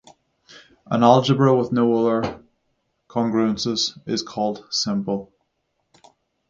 An 0.87 1.03
algebra 1.03 1.55
with 1.55 1.71
no 1.71 1.93
other 2.07 2.43
congruences 3.07 3.99
is 4.07 4.23
called 4.23 4.65
"simple". 4.71 5.31